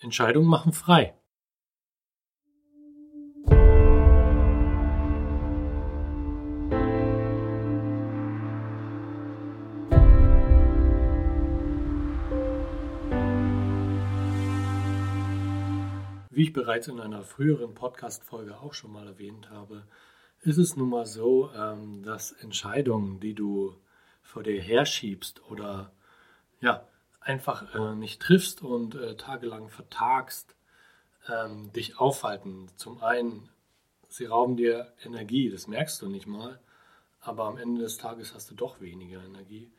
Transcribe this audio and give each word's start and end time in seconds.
Entscheidungen 0.00 0.48
machen 0.48 0.72
frei. 0.72 1.14
Wie 16.30 16.44
ich 16.44 16.52
bereits 16.54 16.88
in 16.88 16.98
einer 16.98 17.22
früheren 17.22 17.74
Podcast-Folge 17.74 18.58
auch 18.58 18.72
schon 18.72 18.92
mal 18.92 19.06
erwähnt 19.06 19.50
habe, 19.50 19.84
ist 20.40 20.56
es 20.56 20.76
nun 20.76 20.88
mal 20.88 21.04
so, 21.04 21.50
ähm, 21.54 22.02
dass 22.02 22.32
Entscheidungen, 22.32 23.20
die 23.20 23.34
du 23.34 23.76
vor 24.22 24.42
dir 24.42 24.58
herschiebst 24.58 25.42
oder 25.50 25.92
ja, 26.62 26.86
einfach 27.20 27.74
äh, 27.74 27.94
nicht 27.94 28.20
triffst 28.20 28.62
und 28.62 28.94
äh, 28.94 29.16
tagelang 29.16 29.68
vertagst, 29.68 30.56
ähm, 31.28 31.72
dich 31.72 31.98
aufhalten. 31.98 32.68
Zum 32.76 33.02
einen, 33.02 33.50
sie 34.08 34.24
rauben 34.24 34.56
dir 34.56 34.92
Energie, 35.04 35.50
das 35.50 35.68
merkst 35.68 36.00
du 36.02 36.08
nicht 36.08 36.26
mal, 36.26 36.60
aber 37.20 37.44
am 37.44 37.58
Ende 37.58 37.82
des 37.82 37.98
Tages 37.98 38.34
hast 38.34 38.50
du 38.50 38.54
doch 38.54 38.80
weniger 38.80 39.22
Energie. 39.22 39.70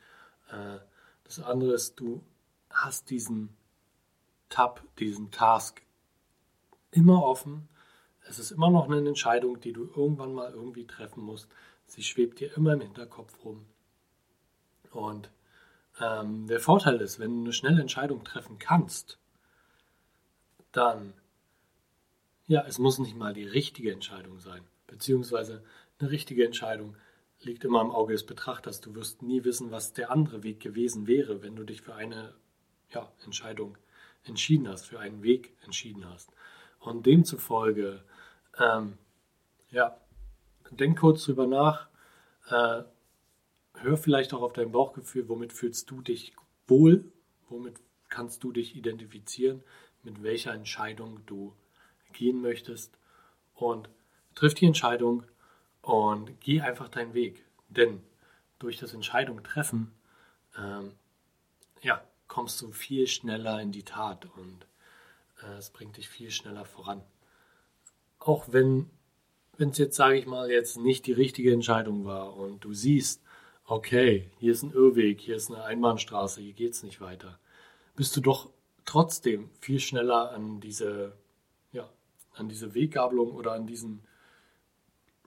Äh, 0.50 0.78
das 1.24 1.40
andere 1.40 1.74
ist, 1.74 2.00
du 2.00 2.24
hast 2.70 3.10
diesen 3.10 3.56
Tab, 4.50 4.84
diesen 5.00 5.32
Task 5.32 5.82
immer 6.92 7.24
offen. 7.24 7.70
Es 8.28 8.38
ist 8.38 8.52
immer 8.52 8.70
noch 8.70 8.86
eine 8.86 9.08
Entscheidung, 9.08 9.60
die 9.60 9.74
du 9.74 9.86
irgendwann 9.96 10.34
mal 10.34 10.52
irgendwie 10.52 10.86
treffen 10.86 11.24
musst. 11.24 11.50
Sie 11.86 12.04
schwebt 12.04 12.40
dir 12.40 12.56
immer 12.56 12.74
im 12.74 12.82
Hinterkopf 12.82 13.44
rum. 13.44 13.66
Und 14.92 15.32
ähm, 16.00 16.48
der 16.48 16.60
Vorteil 16.60 17.02
ist, 17.02 17.20
wenn 17.20 17.32
du 17.32 17.42
eine 17.42 17.54
schnelle 17.54 17.82
Entscheidung 17.82 18.24
treffen 18.24 18.60
kannst, 18.60 19.20
dann, 20.72 21.14
ja, 22.48 22.66
es 22.66 22.80
muss 22.80 23.00
nicht 23.00 23.16
mal 23.16 23.34
die 23.34 23.48
richtige 23.48 23.92
Entscheidung 23.92 24.40
sein, 24.40 24.64
beziehungsweise 24.88 25.64
eine 26.00 26.12
richtige 26.12 26.46
Entscheidung 26.46 26.96
liegt 27.42 27.64
immer 27.64 27.82
im 27.82 27.92
Auge 27.92 28.14
des 28.14 28.26
Betrachters. 28.26 28.82
Du 28.82 28.96
wirst 28.96 29.22
nie 29.22 29.44
wissen, 29.44 29.72
was 29.72 29.94
der 29.94 30.12
andere 30.12 30.44
Weg 30.44 30.60
gewesen 30.60 31.08
wäre, 31.08 31.42
wenn 31.42 31.56
du 31.56 31.64
dich 31.64 31.82
für 31.82 31.96
eine 31.96 32.36
ja, 32.90 33.12
Entscheidung 33.26 33.78
entschieden 34.24 34.68
hast, 34.68 34.86
für 34.86 35.00
einen 35.00 35.24
Weg 35.24 35.56
entschieden 35.64 36.08
hast. 36.08 36.32
Und 36.80 37.06
demzufolge, 37.06 38.04
ähm, 38.60 38.98
ja, 39.70 39.98
denk 40.72 41.00
kurz 41.00 41.26
drüber 41.26 41.48
nach, 41.48 41.88
äh, 42.50 42.84
hör 43.82 43.98
vielleicht 43.98 44.34
auch 44.34 44.42
auf 44.42 44.54
dein 44.54 44.72
Bauchgefühl, 44.72 45.28
womit 45.30 45.54
fühlst 45.54 45.90
du 45.90 46.02
dich 46.02 46.34
wohl, 46.68 47.06
womit 47.50 47.76
kannst 48.10 48.44
du 48.44 48.52
dich 48.52 48.76
identifizieren, 48.76 49.64
mit 50.04 50.24
welcher 50.24 50.54
Entscheidung 50.54 51.26
du 51.26 51.54
gehen 52.14 52.42
möchtest 52.42 52.98
und 53.56 53.90
triff 54.36 54.54
die 54.54 54.66
Entscheidung 54.66 55.24
und 55.82 56.40
geh 56.42 56.62
einfach 56.62 56.90
deinen 56.90 57.14
Weg. 57.14 57.44
Denn 57.70 58.02
durch 58.60 58.78
das 58.78 58.94
Entscheidung 58.94 59.44
treffen, 59.44 59.92
ähm, 60.58 60.92
ja, 61.82 62.04
kommst 62.28 62.62
du 62.62 62.72
viel 62.72 63.08
schneller 63.08 63.62
in 63.62 63.72
die 63.72 63.84
Tat 63.84 64.26
und 64.38 64.66
äh, 65.44 65.58
es 65.58 65.70
bringt 65.70 65.98
dich 65.98 66.10
viel 66.10 66.32
schneller 66.32 66.66
voran. 66.66 67.02
Auch 68.20 68.46
wenn 68.52 68.90
es 69.58 69.78
jetzt, 69.78 69.96
sage 69.96 70.18
ich 70.18 70.28
mal, 70.28 70.50
jetzt 70.52 70.78
nicht 70.78 71.06
die 71.08 71.14
richtige 71.14 71.54
Entscheidung 71.54 72.06
war 72.06 72.36
und 72.36 72.64
du 72.64 72.74
siehst, 72.74 73.22
okay, 73.72 74.30
hier 74.40 74.52
ist 74.52 74.64
ein 74.64 74.74
Irrweg, 74.74 75.22
hier 75.22 75.38
ist 75.38 75.50
eine 75.50 75.64
Einbahnstraße, 75.64 76.42
hier 76.42 76.52
geht 76.52 76.74
es 76.74 76.84
nicht 76.84 77.00
weiter, 77.00 77.40
bist 77.96 78.16
du 78.18 78.22
doch 78.22 78.50
trotzdem 78.84 79.50
viel 79.62 79.80
schneller 79.80 80.32
an 80.32 80.60
diese, 80.60 81.14
ja, 81.72 81.90
an 82.34 82.50
diese 82.50 82.74
Weggabelung 82.74 83.32
oder 83.32 83.54
an 83.54 83.68
diesen, 83.68 84.02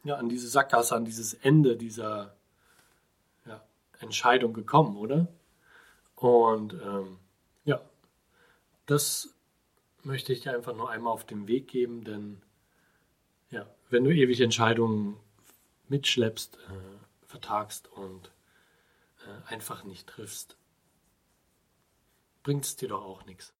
ja, 0.04 0.16
an 0.16 0.28
diese 0.28 0.46
Sackgasse, 0.46 0.94
an 0.94 1.06
dieses 1.06 1.32
Ende 1.32 1.78
dieser 1.78 2.36
ja, 3.46 3.64
Entscheidung 4.00 4.52
gekommen, 4.52 4.98
oder? 4.98 5.26
Und 6.14 6.74
ähm, 6.74 7.16
ja, 7.64 7.80
das 8.84 9.34
möchte 10.02 10.34
ich 10.34 10.42
dir 10.42 10.54
einfach 10.54 10.76
nur 10.76 10.90
einmal 10.90 11.14
auf 11.14 11.24
den 11.24 11.48
Weg 11.48 11.68
geben, 11.68 12.04
denn 12.04 12.42
ja, 13.50 13.66
wenn 13.88 14.04
du 14.04 14.10
ewig 14.10 14.42
Entscheidungen 14.42 15.16
mitschleppst, 15.88 16.56
äh, 16.56 16.93
vertagst 17.34 17.88
und 17.88 18.30
äh, 19.26 19.52
einfach 19.52 19.82
nicht 19.82 20.06
triffst, 20.06 20.56
bringt 22.44 22.64
es 22.64 22.76
dir 22.76 22.88
doch 22.88 23.02
auch 23.02 23.24
nichts. 23.24 23.52